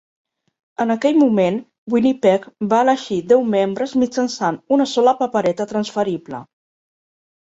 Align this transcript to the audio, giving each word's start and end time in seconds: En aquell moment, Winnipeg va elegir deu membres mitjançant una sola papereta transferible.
En 0.85 0.93
aquell 0.93 1.19
moment, 1.23 1.59
Winnipeg 1.95 2.47
va 2.73 2.79
elegir 2.87 3.19
deu 3.33 3.45
membres 3.57 3.95
mitjançant 4.05 4.59
una 4.79 4.89
sola 4.97 5.15
papereta 5.21 5.69
transferible. 5.75 6.43